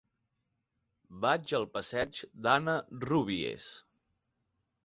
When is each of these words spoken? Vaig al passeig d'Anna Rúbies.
Vaig 1.25 1.53
al 1.59 1.67
passeig 1.75 2.23
d'Anna 2.47 2.75
Rúbies. 3.07 3.71